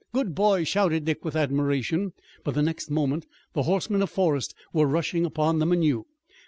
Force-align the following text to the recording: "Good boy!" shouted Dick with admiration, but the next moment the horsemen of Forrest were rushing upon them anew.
"Good 0.13 0.33
boy!" 0.33 0.63
shouted 0.63 1.05
Dick 1.05 1.23
with 1.23 1.35
admiration, 1.35 2.13
but 2.43 2.55
the 2.55 2.63
next 2.63 2.89
moment 2.89 3.27
the 3.53 3.61
horsemen 3.61 4.01
of 4.01 4.09
Forrest 4.09 4.55
were 4.73 4.87
rushing 4.87 5.25
upon 5.25 5.59
them 5.59 5.71
anew. 5.71 6.07